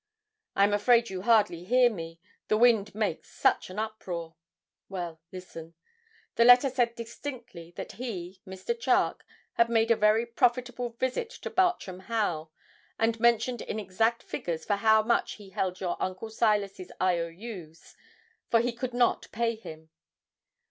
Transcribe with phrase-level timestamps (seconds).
[0.55, 4.35] 'I am afraid you hardly hear me, the wind makes such an uproar.
[4.89, 5.75] Well, listen.
[6.37, 8.73] The letter said distinctly, that he, Mr.
[8.75, 9.23] Charke,
[9.57, 12.47] had made a very profitable visit to Bartram Haugh,
[12.97, 17.95] and mentioned in exact figures for how much he held your uncle Silas's I.O.U.'s,
[18.49, 19.91] for he could not pay him.